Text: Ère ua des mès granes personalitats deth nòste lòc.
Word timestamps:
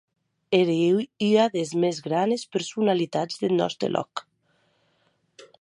Ère 0.59 0.71
ua 1.29 1.45
des 1.55 1.69
mès 1.81 1.97
granes 2.07 2.43
personalitats 2.55 3.33
deth 3.39 3.55
nòste 3.59 3.87
lòc. 3.95 4.11